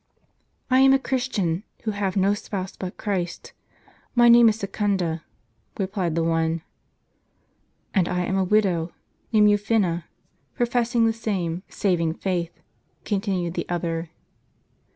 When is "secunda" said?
4.57-5.23